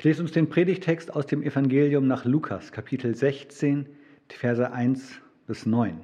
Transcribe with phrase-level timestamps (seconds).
[0.00, 3.84] Ich lese uns den Predigtext aus dem Evangelium nach Lukas, Kapitel 16,
[4.30, 6.00] die Verse 1 bis 9.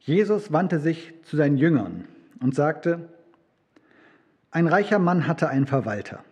[0.00, 2.06] Jesus wandte sich zu seinen Jüngern
[2.40, 3.10] und sagte,
[4.50, 6.24] ein reicher Mann hatte einen Verwalter.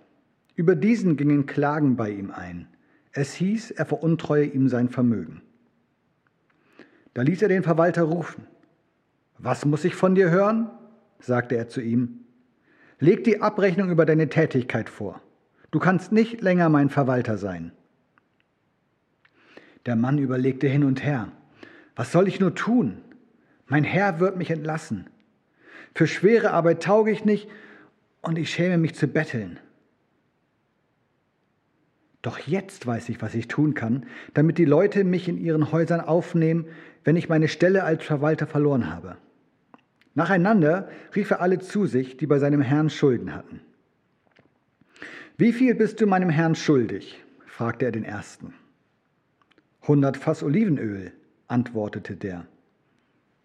[0.57, 2.67] Über diesen gingen Klagen bei ihm ein.
[3.13, 5.43] Es hieß, er veruntreue ihm sein Vermögen.
[7.15, 8.49] Da ließ er den Verwalter rufen.
[9.39, 10.73] Was muss ich von dir hören?
[11.21, 12.22] sagte er zu ihm.
[13.03, 15.21] Leg die Abrechnung über deine Tätigkeit vor.
[15.73, 17.73] Du kannst nicht länger mein Verwalter sein.
[19.87, 21.33] Der Mann überlegte hin und her.
[21.97, 22.99] Was soll ich nur tun?
[23.67, 25.11] Mein Herr wird mich entlassen.
[25.97, 27.49] Für schwere Arbeit tauge ich nicht
[28.21, 29.59] und ich schäme mich zu betteln.
[32.23, 36.03] Doch jetzt weiß ich, was ich tun kann, damit die Leute mich in ihren Häusern
[36.03, 36.67] aufnehmen,
[37.03, 39.17] wenn ich meine Stelle als Verwalter verloren habe.
[40.15, 43.61] Nacheinander rief er alle zu sich, die bei seinem Herrn Schulden hatten.
[45.37, 47.23] Wie viel bist du meinem Herrn schuldig?
[47.47, 48.55] fragte er den ersten.
[49.87, 51.13] Hundert Fass Olivenöl,
[51.49, 52.47] antwortete der.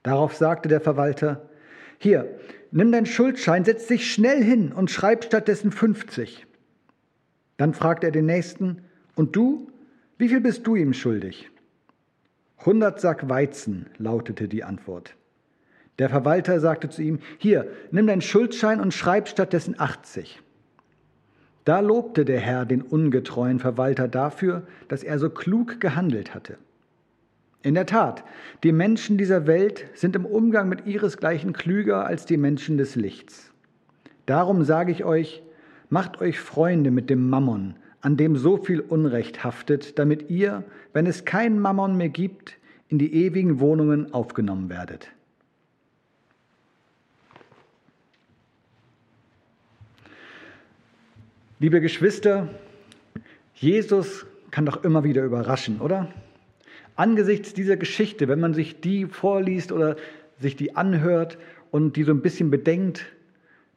[0.04, 1.50] Darauf sagte der Verwalter,
[1.98, 2.40] hier,
[2.72, 6.46] nimm deinen Schuldschein, setz dich schnell hin und schreib stattdessen 50.
[7.58, 8.84] Dann fragte er den nächsten,
[9.16, 9.72] und du,
[10.18, 11.50] wie viel bist du ihm schuldig?
[12.66, 15.17] Hundert Sack Weizen, lautete die Antwort.
[16.00, 20.42] Der Verwalter sagte zu ihm, hier, nimm deinen Schuldschein und schreib stattdessen 80.
[21.66, 26.58] Da lobte der Herr den ungetreuen Verwalter dafür, dass er so klug gehandelt hatte.
[27.64, 28.24] In der Tat,
[28.64, 33.52] die Menschen dieser Welt sind im Umgang mit ihresgleichen klüger als die Menschen des Lichts.
[34.26, 35.44] Darum sage ich euch,
[35.90, 41.08] macht euch Freunde mit dem Mammon, an dem so viel Unrecht haftet, damit ihr, wenn
[41.08, 45.12] es kein Mammon mehr gibt, in die ewigen Wohnungen aufgenommen werdet.
[51.60, 52.50] Liebe Geschwister,
[53.56, 56.08] Jesus kann doch immer wieder überraschen, oder?
[56.96, 59.96] Angesichts dieser Geschichte, wenn man sich die vorliest oder
[60.40, 61.40] sich die anhört
[61.72, 63.08] und die so ein bisschen bedenkt,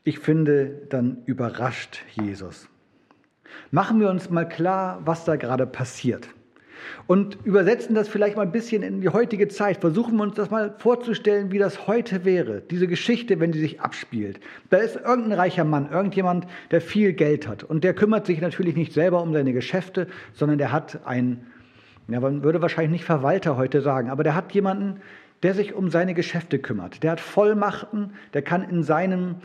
[0.05, 2.69] ich finde, dann überrascht Jesus.
[3.71, 6.29] Machen wir uns mal klar, was da gerade passiert
[7.07, 9.79] und übersetzen das vielleicht mal ein bisschen in die heutige Zeit.
[9.79, 13.81] Versuchen wir uns das mal vorzustellen, wie das heute wäre, diese Geschichte, wenn sie sich
[13.81, 14.41] abspielt.
[14.71, 18.77] Da ist irgendein reicher Mann, irgendjemand, der viel Geld hat und der kümmert sich natürlich
[18.77, 21.47] nicht selber um seine Geschäfte, sondern der hat einen,
[22.09, 25.01] ja, man würde wahrscheinlich nicht Verwalter heute sagen, aber der hat jemanden,
[25.43, 27.03] der sich um seine Geschäfte kümmert.
[27.03, 29.37] Der hat Vollmachten, der kann in seinem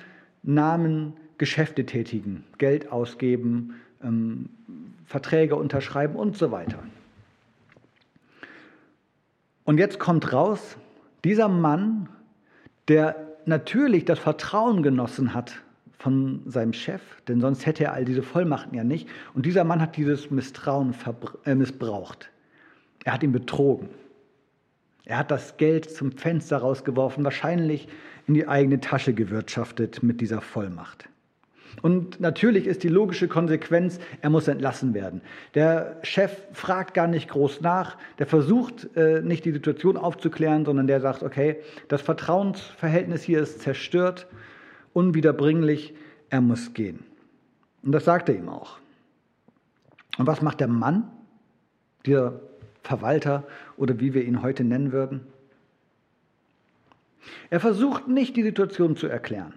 [0.43, 4.49] Namen Geschäfte tätigen, Geld ausgeben, ähm,
[5.05, 6.79] Verträge unterschreiben und so weiter.
[9.65, 10.77] Und jetzt kommt raus,
[11.23, 12.07] dieser Mann,
[12.87, 13.15] der
[13.45, 15.61] natürlich das Vertrauen genossen hat
[15.97, 19.07] von seinem Chef, denn sonst hätte er all diese Vollmachten ja nicht.
[19.33, 20.93] Und dieser Mann hat dieses Misstrauen
[21.45, 22.29] äh, missbraucht.
[23.03, 23.89] Er hat ihn betrogen.
[25.03, 27.87] Er hat das Geld zum Fenster rausgeworfen, wahrscheinlich
[28.27, 31.09] in die eigene Tasche gewirtschaftet mit dieser Vollmacht.
[31.81, 35.21] Und natürlich ist die logische Konsequenz, er muss entlassen werden.
[35.55, 40.87] Der Chef fragt gar nicht groß nach, der versucht äh, nicht die Situation aufzuklären, sondern
[40.87, 44.27] der sagt, okay, das Vertrauensverhältnis hier ist zerstört,
[44.93, 45.93] unwiederbringlich,
[46.29, 47.03] er muss gehen.
[47.83, 48.79] Und das sagt er ihm auch.
[50.17, 51.11] Und was macht der Mann,
[52.05, 52.39] dieser
[52.83, 53.43] Verwalter
[53.77, 55.27] oder wie wir ihn heute nennen würden?
[57.49, 59.53] Er versucht nicht, die Situation zu erklären.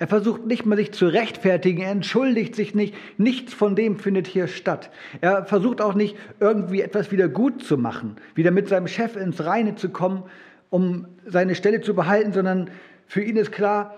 [0.00, 4.26] Er versucht nicht mal sich zu rechtfertigen, er entschuldigt sich nicht, nichts von dem findet
[4.26, 4.90] hier statt.
[5.20, 9.44] Er versucht auch nicht irgendwie etwas wieder gut zu machen, wieder mit seinem Chef ins
[9.44, 10.22] Reine zu kommen,
[10.70, 12.70] um seine Stelle zu behalten, sondern
[13.06, 13.94] für ihn ist klar,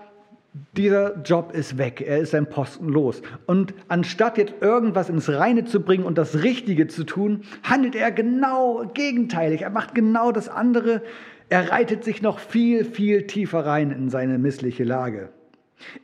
[0.76, 3.22] dieser Job ist weg, er ist sein Posten los.
[3.46, 8.10] Und anstatt jetzt irgendwas ins Reine zu bringen und das Richtige zu tun, handelt er
[8.10, 9.62] genau gegenteilig.
[9.62, 11.00] Er macht genau das andere.
[11.48, 15.28] Er reitet sich noch viel, viel tiefer rein in seine missliche Lage.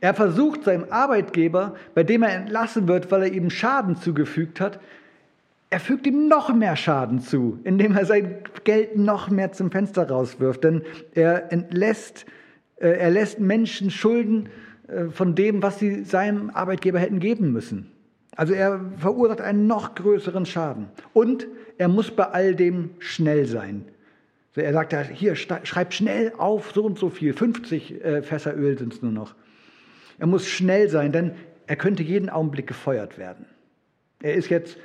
[0.01, 4.79] Er versucht seinem Arbeitgeber, bei dem er entlassen wird, weil er ihm Schaden zugefügt hat,
[5.71, 10.09] er fügt ihm noch mehr Schaden zu, indem er sein Geld noch mehr zum Fenster
[10.09, 10.63] rauswirft.
[10.63, 10.81] Denn
[11.13, 12.25] er entlässt,
[12.77, 14.49] äh, er lässt Menschen Schulden
[14.87, 17.91] äh, von dem, was sie seinem Arbeitgeber hätten geben müssen.
[18.35, 20.87] Also er verursacht einen noch größeren Schaden.
[21.13, 21.45] Und
[21.77, 23.85] er muss bei all dem schnell sein.
[24.55, 28.93] er sagt, hier, schreib schnell auf so und so viel, 50 äh, Fässer Öl sind
[28.93, 29.35] es nur noch.
[30.19, 31.31] Er muss schnell sein, denn
[31.67, 33.45] er könnte jeden Augenblick gefeuert werden.
[34.21, 34.77] Er ist jetzt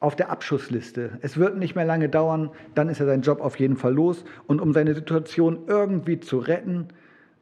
[0.00, 1.18] auf der Abschussliste.
[1.22, 4.24] Es wird nicht mehr lange dauern, dann ist er seinen Job auf jeden Fall los.
[4.46, 6.88] Und um seine Situation irgendwie zu retten,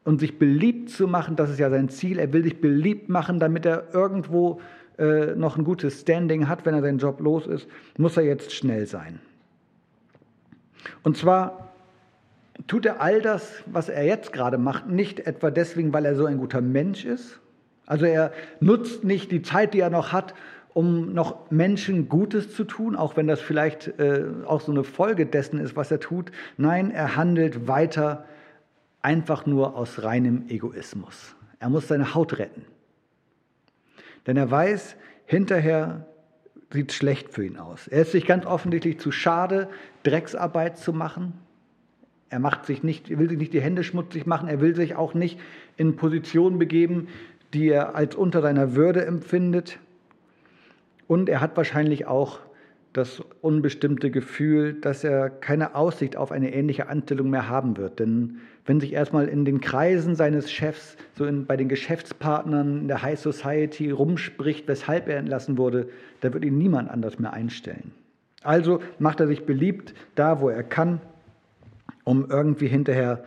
[0.05, 2.19] und sich beliebt zu machen, das ist ja sein Ziel.
[2.19, 4.61] Er will sich beliebt machen, damit er irgendwo
[4.97, 7.67] äh, noch ein gutes Standing hat, wenn er seinen Job los ist,
[7.97, 9.19] muss er jetzt schnell sein.
[11.03, 11.73] Und zwar
[12.67, 16.25] tut er all das, was er jetzt gerade macht, nicht etwa deswegen, weil er so
[16.25, 17.39] ein guter Mensch ist.
[17.85, 20.33] Also er nutzt nicht die Zeit, die er noch hat,
[20.73, 25.25] um noch Menschen Gutes zu tun, auch wenn das vielleicht äh, auch so eine Folge
[25.25, 26.31] dessen ist, was er tut.
[26.57, 28.25] Nein, er handelt weiter
[29.01, 31.35] einfach nur aus reinem Egoismus.
[31.59, 32.65] Er muss seine Haut retten.
[34.27, 34.95] Denn er weiß,
[35.25, 36.07] hinterher
[36.71, 37.87] sieht es schlecht für ihn aus.
[37.87, 39.69] Er ist sich ganz offensichtlich zu schade,
[40.03, 41.33] Drecksarbeit zu machen.
[42.29, 44.49] Er macht sich nicht, will sich nicht die Hände schmutzig machen.
[44.49, 45.39] Er will sich auch nicht
[45.77, 47.07] in Positionen begeben,
[47.53, 49.79] die er als unter seiner Würde empfindet.
[51.07, 52.39] Und er hat wahrscheinlich auch
[52.95, 57.99] das unbestimmte Gefühl, dass er keine Aussicht auf eine ähnliche Anstellung mehr haben wird.
[57.99, 62.87] Denn wenn sich erstmal in den Kreisen seines Chefs, so in, bei den Geschäftspartnern in
[62.87, 65.89] der High Society rumspricht, weshalb er entlassen wurde,
[66.21, 67.91] da wird ihn niemand anders mehr einstellen.
[68.43, 71.01] Also macht er sich beliebt da, wo er kann,
[72.05, 73.25] um irgendwie hinterher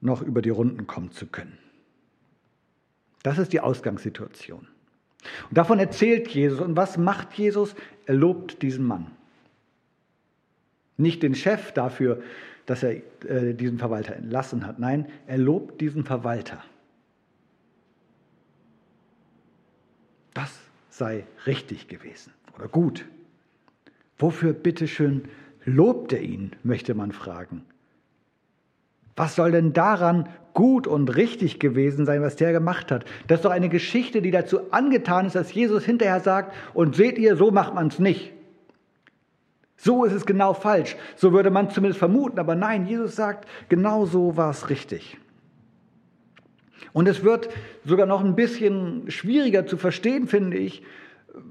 [0.00, 1.56] noch über die Runden kommen zu können.
[3.22, 4.66] Das ist die Ausgangssituation.
[5.48, 6.60] Und davon erzählt Jesus.
[6.60, 7.74] Und was macht Jesus?
[8.06, 9.12] Er lobt diesen Mann.
[10.96, 12.22] Nicht den Chef dafür,
[12.64, 12.96] dass er
[13.28, 14.78] äh, diesen Verwalter entlassen hat.
[14.78, 16.62] Nein, er lobt diesen Verwalter.
[20.34, 20.58] Das
[20.90, 23.06] sei richtig gewesen oder gut.
[24.18, 25.28] Wofür bitteschön
[25.64, 27.64] lobt er ihn, möchte man fragen.
[29.16, 33.04] Was soll denn daran gut und richtig gewesen sein, was der gemacht hat?
[33.26, 37.18] Das ist doch eine Geschichte, die dazu angetan ist, dass Jesus hinterher sagt, und seht
[37.18, 38.32] ihr, so macht man es nicht.
[39.76, 40.96] So ist es genau falsch.
[41.16, 45.18] So würde man zumindest vermuten, aber nein, Jesus sagt, genau so war es richtig.
[46.92, 47.50] Und es wird
[47.84, 50.82] sogar noch ein bisschen schwieriger zu verstehen, finde ich,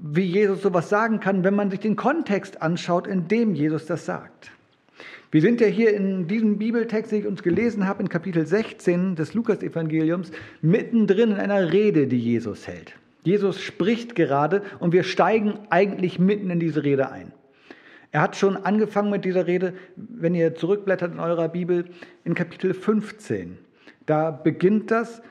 [0.02, 4.04] wie Jesus sowas sagen kann, wenn man sich den Kontext anschaut, in dem Jesus das
[4.04, 4.50] sagt.
[5.32, 9.16] Wir sind ja hier in diesem Bibeltext, den ich uns gelesen habe, in Kapitel 16
[9.16, 10.30] des Lukas-Evangeliums,
[10.62, 12.94] mittendrin in einer Rede, die Jesus hält.
[13.24, 17.32] Jesus spricht gerade und wir steigen eigentlich mitten in diese Rede ein.
[18.12, 21.86] Er hat schon angefangen mit dieser Rede, wenn ihr zurückblättert in eurer Bibel,
[22.24, 23.58] in Kapitel 15.
[24.06, 25.22] Da beginnt das,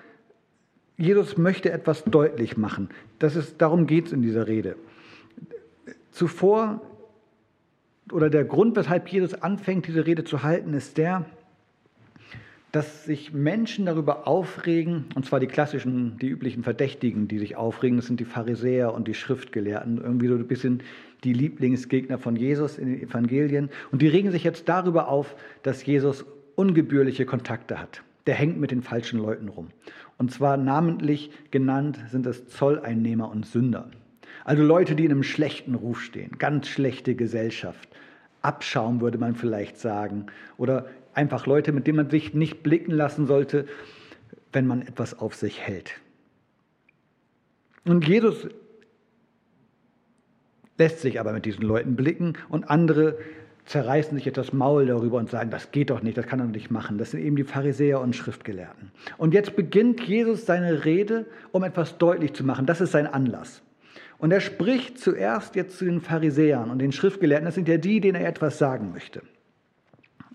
[0.97, 2.89] Jesus möchte etwas deutlich machen.
[3.19, 4.75] Das ist, darum geht es in dieser Rede.
[6.11, 6.81] Zuvor
[8.11, 11.25] oder der Grund, weshalb Jesus anfängt, diese Rede zu halten, ist der,
[12.71, 17.95] dass sich Menschen darüber aufregen, und zwar die klassischen, die üblichen Verdächtigen, die sich aufregen,
[17.95, 20.83] das sind die Pharisäer und die Schriftgelehrten, irgendwie so ein bisschen
[21.23, 23.69] die Lieblingsgegner von Jesus in den Evangelien.
[23.91, 26.25] Und die regen sich jetzt darüber auf, dass Jesus
[26.55, 28.01] ungebührliche Kontakte hat.
[28.27, 29.69] Der hängt mit den falschen Leuten rum.
[30.17, 33.89] Und zwar namentlich genannt sind es Zolleinnehmer und Sünder.
[34.45, 37.89] Also Leute, die in einem schlechten Ruf stehen, ganz schlechte Gesellschaft.
[38.43, 40.27] Abschaum würde man vielleicht sagen.
[40.57, 43.65] Oder einfach Leute, mit denen man sich nicht blicken lassen sollte,
[44.53, 45.99] wenn man etwas auf sich hält.
[47.85, 48.47] Und Jesus
[50.77, 53.17] lässt sich aber mit diesen Leuten blicken und andere
[53.65, 56.69] zerreißen sich etwas Maul darüber und sagen, das geht doch nicht, das kann er nicht
[56.69, 56.99] machen.
[56.99, 58.91] Das sind eben die Pharisäer und Schriftgelehrten.
[59.17, 62.67] Und jetzt beginnt Jesus seine Rede, um etwas deutlich zu machen.
[62.67, 63.63] Das ist sein Anlass.
[64.17, 67.45] Und er spricht zuerst jetzt zu den Pharisäern und den Schriftgelehrten.
[67.45, 69.21] Das sind ja die, denen er etwas sagen möchte.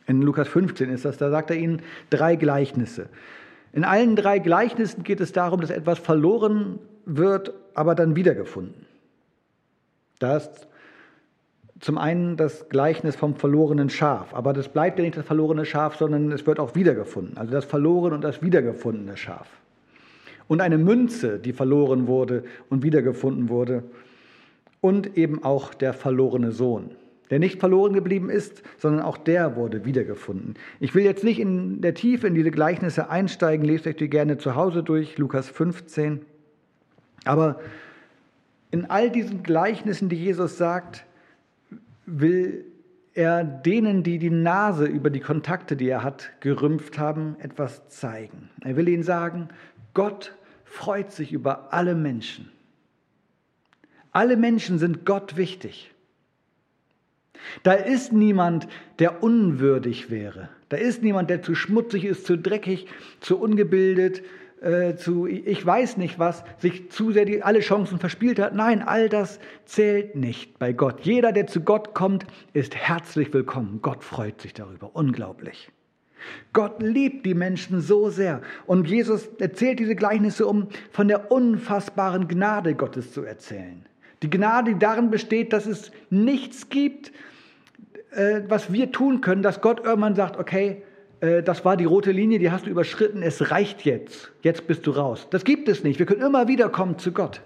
[0.06, 3.08] In Lukas 15 ist das, da sagt er ihnen drei Gleichnisse.
[3.72, 8.87] In allen drei Gleichnissen geht es darum, dass etwas verloren wird, aber dann wiedergefunden.
[10.18, 10.66] Da ist
[11.78, 15.96] zum einen das Gleichnis vom verlorenen Schaf, aber das bleibt ja nicht das verlorene Schaf,
[15.96, 17.38] sondern es wird auch wiedergefunden.
[17.38, 19.49] Also das verlorene und das wiedergefundene Schaf
[20.50, 23.85] und eine Münze, die verloren wurde und wiedergefunden wurde
[24.80, 26.90] und eben auch der verlorene Sohn,
[27.30, 30.54] der nicht verloren geblieben ist, sondern auch der wurde wiedergefunden.
[30.80, 34.38] Ich will jetzt nicht in der Tiefe in diese Gleichnisse einsteigen, lest euch die gerne
[34.38, 36.23] zu Hause durch, Lukas 15.
[37.25, 37.61] Aber
[38.73, 41.07] in all diesen Gleichnissen, die Jesus sagt,
[42.07, 42.64] will
[43.14, 48.50] er denen, die die Nase über die Kontakte, die er hat, gerümpft haben, etwas zeigen.
[48.64, 49.49] Er will ihnen sagen,
[49.95, 50.35] Gott
[50.70, 52.50] freut sich über alle Menschen.
[54.12, 55.90] Alle Menschen sind Gott wichtig.
[57.62, 60.48] Da ist niemand, der unwürdig wäre.
[60.68, 62.86] Da ist niemand, der zu schmutzig ist, zu dreckig,
[63.20, 64.22] zu ungebildet,
[64.60, 68.54] äh, zu ich weiß nicht was, sich zu sehr die, alle Chancen verspielt hat.
[68.54, 71.00] Nein, all das zählt nicht bei Gott.
[71.00, 73.80] Jeder, der zu Gott kommt, ist herzlich willkommen.
[73.82, 74.90] Gott freut sich darüber.
[74.94, 75.70] Unglaublich.
[76.52, 78.42] Gott liebt die Menschen so sehr.
[78.66, 83.84] Und Jesus erzählt diese Gleichnisse, um von der unfassbaren Gnade Gottes zu erzählen.
[84.22, 87.12] Die Gnade, die darin besteht, dass es nichts gibt,
[88.10, 90.82] äh, was wir tun können, dass Gott irgendwann sagt, okay,
[91.20, 94.86] äh, das war die rote Linie, die hast du überschritten, es reicht jetzt, jetzt bist
[94.86, 95.28] du raus.
[95.30, 95.98] Das gibt es nicht.
[95.98, 97.40] Wir können immer wieder kommen zu Gott.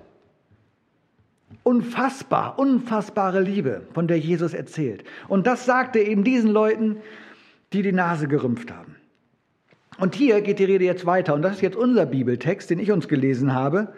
[1.62, 5.04] Unfassbar, unfassbare Liebe, von der Jesus erzählt.
[5.28, 6.97] Und das sagt er eben diesen Leuten,
[7.75, 8.97] die die Nase gerümpft haben.
[9.99, 11.35] Und hier geht die Rede jetzt weiter.
[11.35, 13.93] Und das ist jetzt unser Bibeltext, den ich uns gelesen habe.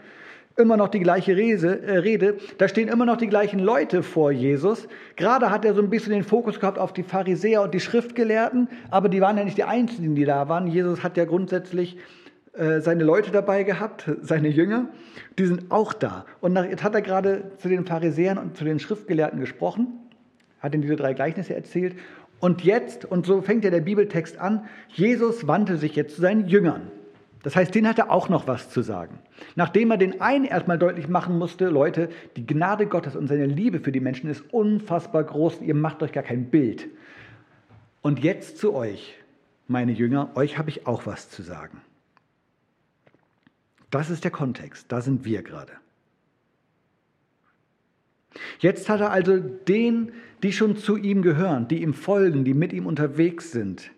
[0.57, 2.39] Immer noch die gleiche Rede, äh, Rede.
[2.59, 4.89] Da stehen immer noch die gleichen Leute vor Jesus.
[5.17, 8.69] Gerade hat er so ein bisschen den Fokus gehabt auf die Pharisäer und die Schriftgelehrten.
[8.91, 10.67] Aber die waren ja nicht die Einzigen, die da waren.
[10.67, 11.99] Jesus hat ja grundsätzlich
[12.55, 14.89] äh, seine Leute dabei gehabt, seine Jünger.
[15.39, 16.25] Die sind auch da.
[16.41, 19.89] Und nach, jetzt hat er gerade zu den Pharisäern und zu den Schriftgelehrten gesprochen.
[20.61, 21.97] Hat ihnen diese drei Gleichnisse erzählt.
[22.41, 26.49] Und jetzt, und so fängt ja der Bibeltext an, Jesus wandte sich jetzt zu seinen
[26.49, 26.91] Jüngern.
[27.43, 29.21] Das heißt, denen hat er auch noch was zu sagen.
[29.55, 33.79] Nachdem er den einen erstmal deutlich machen musste, Leute, die Gnade Gottes und seine Liebe
[33.79, 36.89] für die Menschen ist unfassbar groß, ihr macht euch gar kein Bild.
[38.03, 39.15] Und jetzt zu euch,
[39.69, 41.81] meine Jünger, euch habe ich auch was zu sagen.
[43.91, 45.73] Das ist der Kontext, da sind wir gerade.
[48.59, 50.13] Jetzt hat er also den,
[50.43, 53.91] die schon zu ihm gehören, die ihm folgen, die mit ihm unterwegs sind,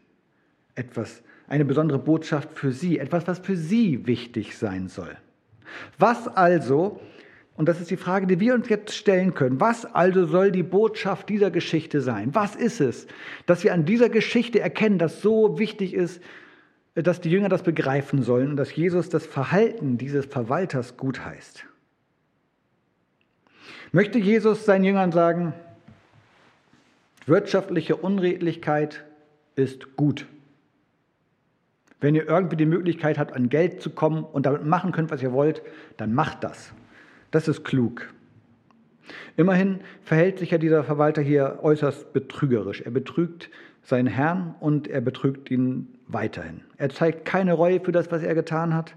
[0.74, 5.16] etwas, eine besondere Botschaft für sie, etwas, was für sie wichtig sein soll.
[5.98, 7.00] Was also,
[7.56, 10.62] und das ist die Frage, die wir uns jetzt stellen können, was also soll die
[10.62, 12.34] Botschaft dieser Geschichte sein?
[12.34, 13.06] Was ist es,
[13.46, 16.22] dass wir an dieser Geschichte erkennen, dass so wichtig ist,
[16.94, 21.64] dass die Jünger das begreifen sollen und dass Jesus das Verhalten dieses Verwalters gut heißt?
[23.92, 25.54] Möchte Jesus seinen Jüngern sagen,
[27.26, 29.04] wirtschaftliche Unredlichkeit
[29.56, 30.26] ist gut.
[32.00, 35.22] Wenn ihr irgendwie die Möglichkeit habt, an Geld zu kommen und damit machen könnt, was
[35.22, 35.62] ihr wollt,
[35.96, 36.72] dann macht das.
[37.30, 38.08] Das ist klug.
[39.36, 42.82] Immerhin verhält sich ja dieser Verwalter hier äußerst betrügerisch.
[42.82, 43.50] Er betrügt
[43.82, 46.60] seinen Herrn und er betrügt ihn weiterhin.
[46.76, 48.94] Er zeigt keine Reue für das, was er getan hat.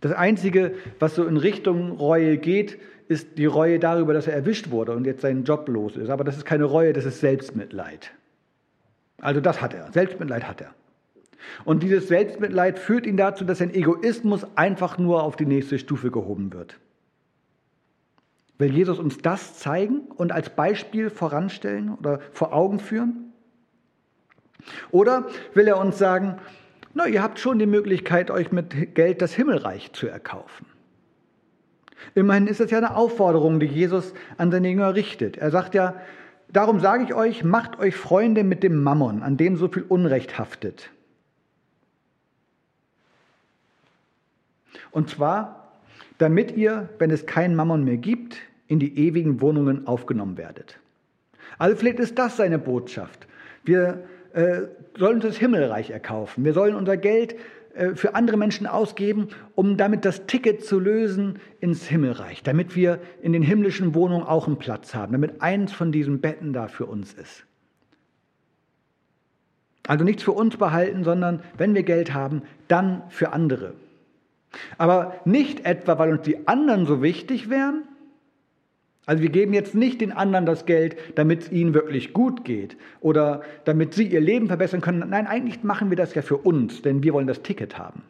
[0.00, 2.78] Das Einzige, was so in Richtung Reue geht,
[3.08, 6.10] ist die Reue darüber, dass er erwischt wurde und jetzt seinen Job los ist.
[6.10, 8.12] Aber das ist keine Reue, das ist Selbstmitleid.
[9.20, 9.92] Also das hat er.
[9.92, 10.74] Selbstmitleid hat er.
[11.64, 16.10] Und dieses Selbstmitleid führt ihn dazu, dass sein Egoismus einfach nur auf die nächste Stufe
[16.10, 16.78] gehoben wird.
[18.58, 23.32] Will Jesus uns das zeigen und als Beispiel voranstellen oder vor Augen führen?
[24.90, 26.38] Oder will er uns sagen,
[26.94, 30.66] na, ihr habt schon die Möglichkeit, euch mit Geld das Himmelreich zu erkaufen?
[32.14, 35.36] Immerhin ist es ja eine Aufforderung, die Jesus an seine Jünger richtet.
[35.36, 36.00] Er sagt ja,
[36.52, 40.38] darum sage ich euch, macht euch Freunde mit dem Mammon, an dem so viel Unrecht
[40.38, 40.90] haftet.
[44.90, 45.72] Und zwar,
[46.18, 48.36] damit ihr, wenn es keinen Mammon mehr gibt,
[48.68, 50.78] in die ewigen Wohnungen aufgenommen werdet.
[51.58, 53.26] Also vielleicht ist das seine Botschaft.
[53.64, 54.62] Wir äh,
[54.96, 56.44] sollen uns das Himmelreich erkaufen.
[56.44, 57.36] Wir sollen unser Geld
[57.94, 63.32] für andere Menschen ausgeben, um damit das Ticket zu lösen ins Himmelreich, damit wir in
[63.32, 67.14] den himmlischen Wohnungen auch einen Platz haben, damit eins von diesen Betten da für uns
[67.14, 67.44] ist.
[69.86, 73.74] Also nichts für uns behalten, sondern wenn wir Geld haben, dann für andere.
[74.78, 77.84] Aber nicht etwa, weil uns die anderen so wichtig wären,
[79.04, 82.76] also wir geben jetzt nicht den anderen das Geld, damit es ihnen wirklich gut geht
[83.00, 85.08] oder damit sie ihr Leben verbessern können.
[85.08, 88.02] Nein, eigentlich machen wir das ja für uns, denn wir wollen das Ticket haben.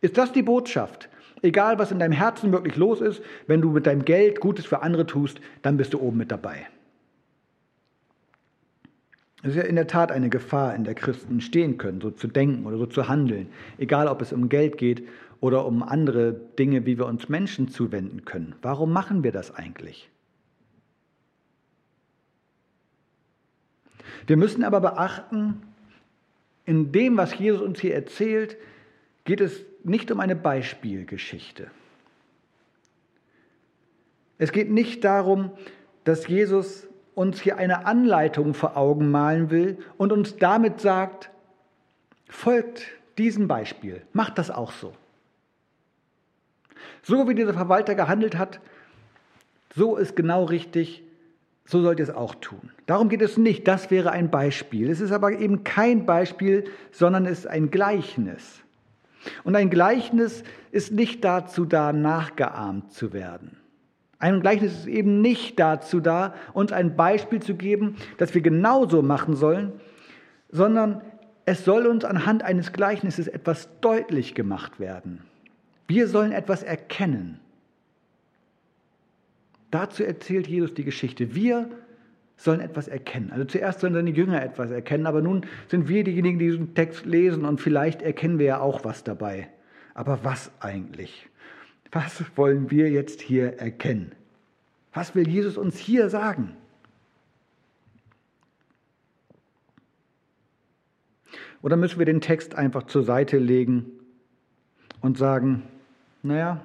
[0.00, 1.10] Ist das die Botschaft?
[1.42, 4.82] Egal, was in deinem Herzen wirklich los ist, wenn du mit deinem Geld Gutes für
[4.82, 6.66] andere tust, dann bist du oben mit dabei.
[9.42, 12.28] Es ist ja in der Tat eine Gefahr, in der Christen stehen können, so zu
[12.28, 13.48] denken oder so zu handeln,
[13.78, 15.06] egal ob es um Geld geht
[15.40, 18.54] oder um andere Dinge, wie wir uns Menschen zuwenden können.
[18.62, 20.10] Warum machen wir das eigentlich?
[24.26, 25.62] Wir müssen aber beachten,
[26.66, 28.56] in dem, was Jesus uns hier erzählt,
[29.24, 31.70] geht es nicht um eine Beispielgeschichte.
[34.38, 35.50] Es geht nicht darum,
[36.04, 41.30] dass Jesus uns hier eine Anleitung vor Augen malen will und uns damit sagt,
[42.28, 42.86] folgt
[43.18, 44.94] diesem Beispiel, macht das auch so.
[47.02, 48.60] So wie dieser Verwalter gehandelt hat,
[49.74, 51.02] so ist genau richtig,
[51.64, 52.70] so sollt ihr es auch tun.
[52.86, 54.90] Darum geht es nicht, das wäre ein Beispiel.
[54.90, 58.60] Es ist aber eben kein Beispiel, sondern es ist ein Gleichnis.
[59.44, 63.56] Und ein Gleichnis ist nicht dazu da, nachgeahmt zu werden.
[64.18, 69.02] Ein Gleichnis ist eben nicht dazu da, uns ein Beispiel zu geben, das wir genauso
[69.02, 69.72] machen sollen,
[70.50, 71.02] sondern
[71.50, 75.22] Es soll uns anhand eines Gleichnisses etwas deutlich gemacht werden.
[75.90, 77.40] Wir sollen etwas erkennen.
[79.72, 81.34] Dazu erzählt Jesus die Geschichte.
[81.34, 81.68] Wir
[82.36, 83.32] sollen etwas erkennen.
[83.32, 87.06] Also zuerst sollen seine Jünger etwas erkennen, aber nun sind wir diejenigen, die diesen Text
[87.06, 89.48] lesen und vielleicht erkennen wir ja auch was dabei.
[89.92, 91.28] Aber was eigentlich?
[91.90, 94.12] Was wollen wir jetzt hier erkennen?
[94.92, 96.56] Was will Jesus uns hier sagen?
[101.62, 103.86] Oder müssen wir den Text einfach zur Seite legen
[105.00, 105.64] und sagen,
[106.22, 106.60] naja,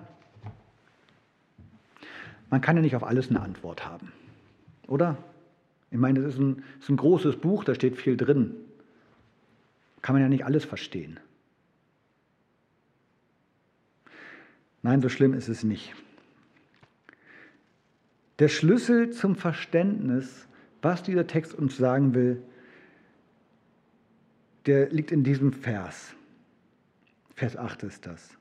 [2.50, 4.12] man kann ja nicht auf alles eine Antwort haben,
[4.88, 5.17] oder?
[5.91, 6.41] Ich meine, das ist
[6.79, 8.55] ist ein großes Buch, da steht viel drin.
[10.01, 11.19] Kann man ja nicht alles verstehen.
[14.83, 15.95] Nein, so schlimm ist es nicht.
[18.39, 20.47] Der Schlüssel zum Verständnis,
[20.81, 22.43] was dieser Text uns sagen will,
[24.65, 26.13] der liegt in diesem Vers.
[27.35, 28.38] Vers 8 ist das.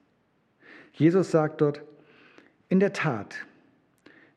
[0.94, 1.82] Jesus sagt dort,
[2.68, 3.34] in der Tat,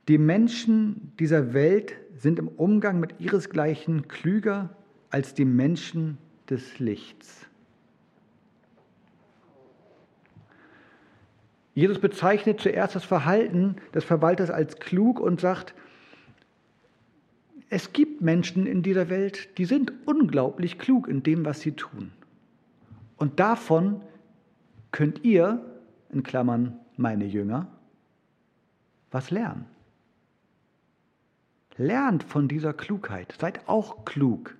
[0.07, 4.75] die Menschen dieser Welt sind im Umgang mit ihresgleichen klüger
[5.09, 6.17] als die Menschen
[6.49, 7.45] des Lichts.
[11.75, 15.75] Jesus bezeichnet zuerst das Verhalten des Verwalters als klug und sagt,
[17.69, 22.11] es gibt Menschen in dieser Welt, die sind unglaublich klug in dem, was sie tun.
[23.17, 24.01] Und davon
[24.91, 25.63] könnt ihr,
[26.09, 27.67] in Klammern meine Jünger,
[29.11, 29.65] was lernen.
[31.77, 34.55] Lernt von dieser Klugheit, seid auch klug.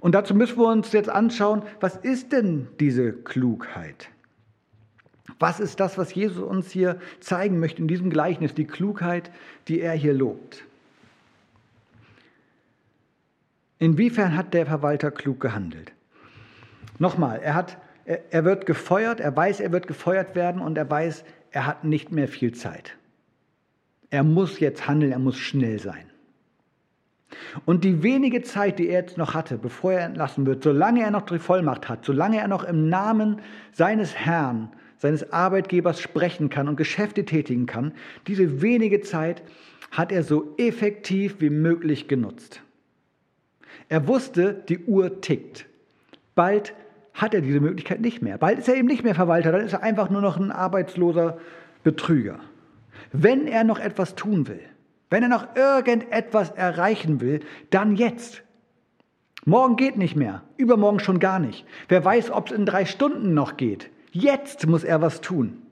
[0.00, 4.10] Und dazu müssen wir uns jetzt anschauen, was ist denn diese Klugheit?
[5.38, 9.30] Was ist das, was Jesus uns hier zeigen möchte in diesem Gleichnis, die Klugheit,
[9.68, 10.64] die er hier lobt?
[13.78, 15.92] Inwiefern hat der Verwalter klug gehandelt?
[16.98, 17.78] Nochmal, er, hat,
[18.08, 22.10] er, wird gefeuert, er weiß, er wird gefeuert werden und er weiß, er hat nicht
[22.10, 22.96] mehr viel Zeit.
[24.10, 26.06] Er muss jetzt handeln, er muss schnell sein.
[27.66, 31.10] Und die wenige Zeit, die er jetzt noch hatte, bevor er entlassen wird, solange er
[31.10, 36.68] noch die Vollmacht hat, solange er noch im Namen seines Herrn, seines Arbeitgebers sprechen kann
[36.68, 37.92] und Geschäfte tätigen kann,
[38.26, 39.42] diese wenige Zeit
[39.90, 42.62] hat er so effektiv wie möglich genutzt.
[43.90, 45.66] Er wusste, die Uhr tickt.
[46.34, 46.74] Bald
[47.18, 48.38] hat er diese Möglichkeit nicht mehr.
[48.38, 51.38] Bald ist er eben nicht mehr Verwalter, dann ist er einfach nur noch ein arbeitsloser
[51.82, 52.38] Betrüger.
[53.12, 54.60] Wenn er noch etwas tun will,
[55.10, 58.42] wenn er noch irgendetwas erreichen will, dann jetzt.
[59.44, 61.66] Morgen geht nicht mehr, übermorgen schon gar nicht.
[61.88, 63.90] Wer weiß, ob es in drei Stunden noch geht.
[64.12, 65.62] Jetzt muss er was tun.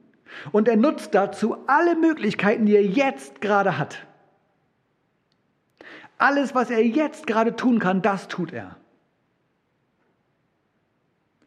[0.51, 4.07] Und er nutzt dazu alle Möglichkeiten, die er jetzt gerade hat.
[6.19, 8.77] Alles, was er jetzt gerade tun kann, das tut er.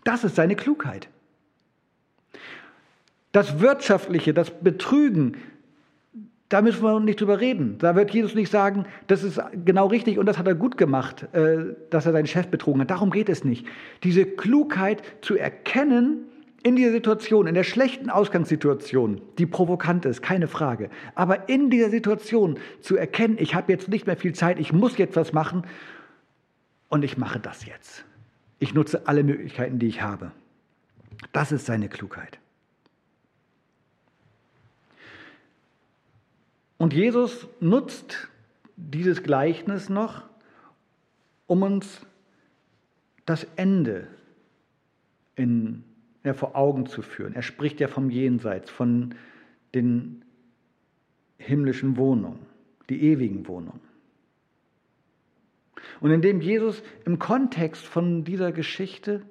[0.04, 1.10] Das ist seine Klugheit.
[3.32, 5.38] Das Wirtschaftliche, das Betrügen,
[6.50, 7.78] da müssen wir nicht drüber reden.
[7.78, 11.28] Da wird Jesus nicht sagen, das ist genau richtig und das hat er gut gemacht,
[11.34, 12.90] äh, dass er seinen Chef betrogen hat.
[12.90, 13.68] Darum geht es nicht.
[14.04, 16.26] Diese Klugheit zu erkennen,
[16.64, 21.90] in dieser Situation, in der schlechten Ausgangssituation, die provokant ist, keine Frage, aber in dieser
[21.90, 25.64] Situation zu erkennen, ich habe jetzt nicht mehr viel Zeit, ich muss jetzt was machen
[26.90, 28.04] und ich mache das jetzt.
[28.60, 30.32] Ich nutze alle Möglichkeiten, die ich habe.
[31.32, 32.39] Das ist seine Klugheit.
[36.78, 38.30] Und Jesus nutzt
[38.76, 40.24] dieses Gleichnis noch,
[41.48, 42.06] um uns
[43.26, 44.08] das Ende
[45.36, 45.84] in
[46.24, 47.34] ja, vor Augen zu führen.
[47.34, 49.15] Er spricht ja vom Jenseits, von
[49.74, 50.24] den
[51.38, 52.39] himmlischen Wohnungen,
[52.89, 53.88] die ewigen Wohnungen.
[56.00, 59.22] Und indem Jesus im Kontext von dieser Geschichte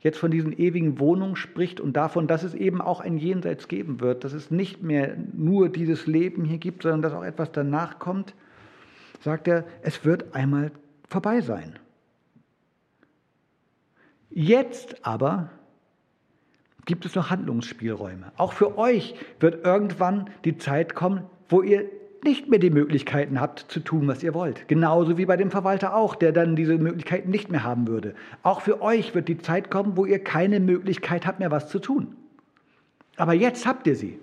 [0.00, 4.00] jetzt von diesen ewigen Wohnungen spricht und davon, dass es eben auch ein Jenseits geben
[4.00, 7.98] wird, dass es nicht mehr nur dieses Leben hier gibt, sondern dass auch etwas danach
[7.98, 8.34] kommt,
[9.20, 10.72] sagt er, es wird einmal
[11.06, 11.78] vorbei sein.
[14.30, 15.50] Jetzt aber
[16.86, 18.32] gibt es noch Handlungsspielräume.
[18.36, 21.84] Auch für euch wird irgendwann die Zeit kommen, wo ihr
[22.24, 24.68] nicht mehr die Möglichkeiten habt zu tun, was ihr wollt.
[24.68, 28.14] Genauso wie bei dem Verwalter auch, der dann diese Möglichkeiten nicht mehr haben würde.
[28.42, 31.78] Auch für euch wird die Zeit kommen, wo ihr keine Möglichkeit habt mehr, was zu
[31.78, 32.16] tun.
[33.16, 34.18] Aber jetzt habt ihr sie.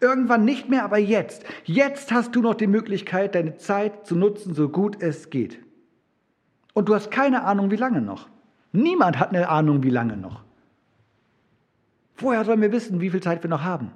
[0.00, 1.44] Irgendwann nicht mehr, aber jetzt.
[1.64, 5.58] Jetzt hast du noch die Möglichkeit, deine Zeit zu nutzen, so gut es geht.
[6.72, 8.28] Und du hast keine Ahnung, wie lange noch.
[8.72, 10.44] Niemand hat eine Ahnung, wie lange noch.
[12.18, 13.90] Woher sollen wir wissen, wie viel Zeit wir noch haben?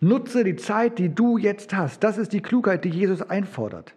[0.00, 2.02] Nutze die Zeit, die du jetzt hast.
[2.02, 3.94] Das ist die Klugheit, die Jesus einfordert.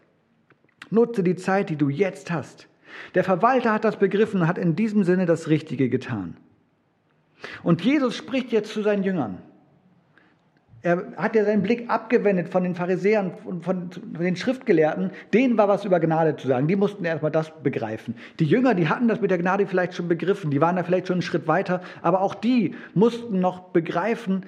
[0.89, 2.67] Nutze die Zeit, die du jetzt hast.
[3.15, 6.35] Der Verwalter hat das begriffen und hat in diesem Sinne das Richtige getan.
[7.63, 9.39] Und Jesus spricht jetzt zu seinen Jüngern.
[10.81, 13.89] Er hat ja seinen Blick abgewendet von den Pharisäern und von,
[14.19, 15.11] den Schriftgelehrten.
[15.33, 16.67] Denen war was über Gnade zu sagen.
[16.67, 18.15] Die mussten erstmal das begreifen.
[18.39, 20.51] Die Jünger, die hatten das mit der Gnade vielleicht schon begriffen.
[20.51, 21.81] Die waren da vielleicht schon einen Schritt weiter.
[22.01, 24.45] Aber auch die mussten noch begreifen,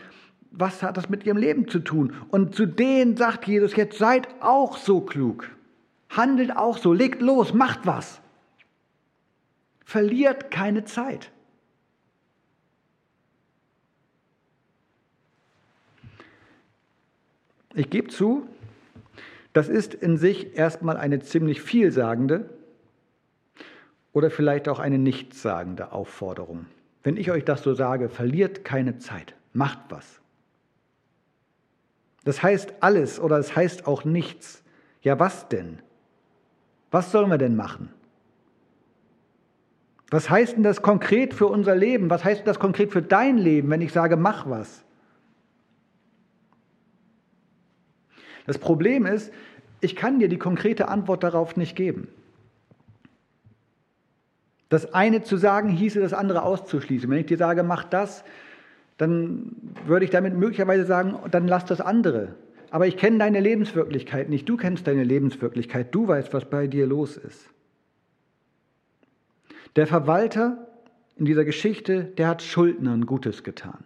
[0.57, 2.13] was hat das mit ihrem Leben zu tun.
[2.29, 5.49] Und zu denen sagt Jesus jetzt, seid auch so klug.
[6.09, 6.93] Handelt auch so.
[6.93, 7.53] Legt los.
[7.53, 8.21] Macht was.
[9.83, 11.31] Verliert keine Zeit.
[17.73, 18.47] Ich gebe zu,
[19.51, 22.49] das ist in sich erstmal eine ziemlich vielsagende
[24.13, 26.67] oder vielleicht auch eine nichtssagende Aufforderung.
[27.03, 30.21] Wenn ich euch das so sage, verliert keine Zeit, macht was.
[32.25, 34.63] Das heißt alles oder es das heißt auch nichts.
[35.01, 35.79] Ja, was denn?
[36.91, 37.89] Was sollen wir denn machen?
[40.09, 42.09] Was heißt denn das konkret für unser Leben?
[42.09, 44.83] Was heißt das konkret für dein Leben, wenn ich sage, mach was?
[48.45, 49.31] Das Problem ist,
[49.81, 52.07] ich kann dir die konkrete Antwort darauf nicht geben.
[54.69, 57.09] Das eine zu sagen, hieße das andere auszuschließen.
[57.09, 58.23] Wenn ich dir sage, mach das,
[58.97, 59.55] dann
[59.85, 62.35] würde ich damit möglicherweise sagen, dann lass das andere.
[62.71, 64.47] Aber ich kenne deine Lebenswirklichkeit nicht.
[64.47, 65.93] Du kennst deine Lebenswirklichkeit.
[65.93, 67.49] Du weißt, was bei dir los ist.
[69.75, 70.67] Der Verwalter
[71.17, 73.83] in dieser Geschichte, der hat Schuldnern Gutes getan.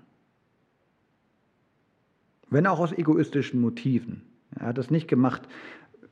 [2.49, 4.23] Wenn auch aus egoistischen Motiven.
[4.59, 5.47] Er hat das nicht gemacht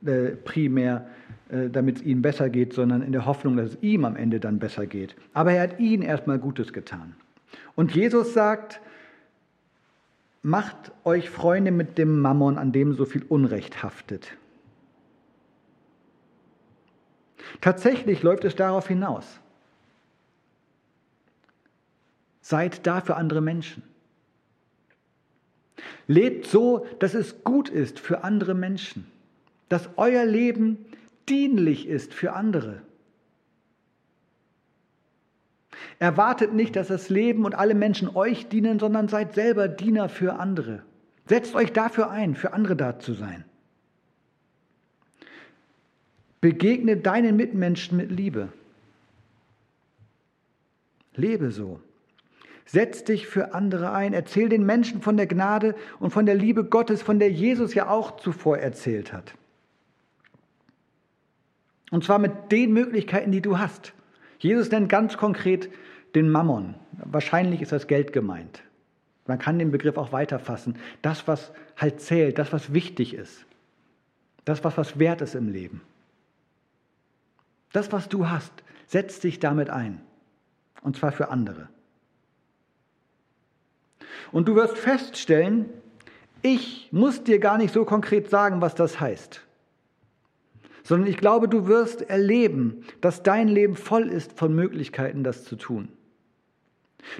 [0.04, 1.08] äh, primär,
[1.48, 4.38] äh, damit es ihm besser geht, sondern in der Hoffnung, dass es ihm am Ende
[4.38, 5.16] dann besser geht.
[5.32, 7.16] Aber er hat ihnen erstmal Gutes getan.
[7.78, 8.80] Und Jesus sagt,
[10.42, 14.32] macht euch Freunde mit dem Mammon, an dem so viel Unrecht haftet.
[17.60, 19.38] Tatsächlich läuft es darauf hinaus.
[22.40, 23.84] Seid da für andere Menschen.
[26.08, 29.06] Lebt so, dass es gut ist für andere Menschen,
[29.68, 30.84] dass euer Leben
[31.28, 32.82] dienlich ist für andere.
[35.98, 40.38] Erwartet nicht, dass das Leben und alle Menschen euch dienen, sondern seid selber Diener für
[40.38, 40.82] andere.
[41.26, 43.44] Setzt euch dafür ein, für andere da zu sein.
[46.40, 48.48] Begegne deinen Mitmenschen mit Liebe.
[51.14, 51.80] Lebe so.
[52.64, 54.12] Setz dich für andere ein.
[54.12, 57.88] Erzähl den Menschen von der Gnade und von der Liebe Gottes, von der Jesus ja
[57.88, 59.34] auch zuvor erzählt hat.
[61.90, 63.94] Und zwar mit den Möglichkeiten, die du hast.
[64.38, 65.70] Jesus nennt ganz konkret
[66.14, 66.74] den Mammon.
[66.92, 68.62] Wahrscheinlich ist das Geld gemeint.
[69.26, 70.76] Man kann den Begriff auch weiterfassen.
[71.02, 73.44] Das, was halt zählt, das, was wichtig ist.
[74.44, 75.82] Das, was was wert ist im Leben.
[77.72, 78.52] Das, was du hast,
[78.86, 80.00] setz dich damit ein.
[80.80, 81.68] Und zwar für andere.
[84.32, 85.66] Und du wirst feststellen,
[86.42, 89.42] ich muss dir gar nicht so konkret sagen, was das heißt,
[90.84, 95.56] sondern ich glaube, du wirst erleben, dass dein Leben voll ist von Möglichkeiten, das zu
[95.56, 95.88] tun.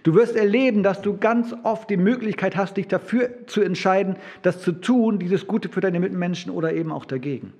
[0.03, 4.61] Du wirst erleben, dass du ganz oft die Möglichkeit hast, dich dafür zu entscheiden, das
[4.61, 7.53] zu tun, dieses Gute für deine Mitmenschen oder eben auch dagegen.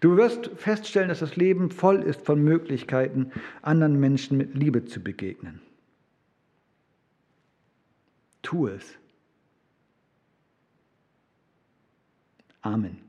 [0.00, 5.00] Du wirst feststellen, dass das Leben voll ist von Möglichkeiten, anderen Menschen mit Liebe zu
[5.00, 5.60] begegnen.
[8.42, 8.98] Tu es.
[12.60, 13.05] Amen.